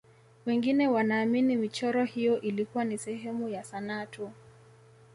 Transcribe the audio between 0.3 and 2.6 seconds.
wengine wanaamini michoro hiyo